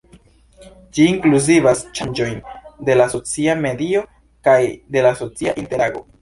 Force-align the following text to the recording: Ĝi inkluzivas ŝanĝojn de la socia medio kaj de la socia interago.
Ĝi 0.97 1.03
inkluzivas 1.09 1.83
ŝanĝojn 1.99 2.39
de 2.87 2.95
la 2.97 3.07
socia 3.15 3.55
medio 3.67 4.03
kaj 4.49 4.57
de 4.97 5.05
la 5.09 5.13
socia 5.23 5.55
interago. 5.65 6.05